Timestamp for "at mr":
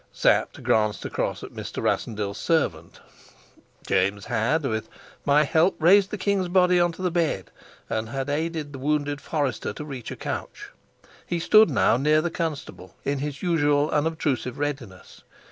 1.43-1.79